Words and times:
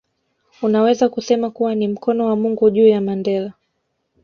Unaweza 0.61 1.09
kusema 1.09 1.51
kuwa 1.51 1.75
ni 1.75 1.87
mkono 1.87 2.25
wa 2.25 2.35
Mungu 2.35 2.69
juu 2.69 2.87
ya 2.87 3.01
Mandela 3.01 3.53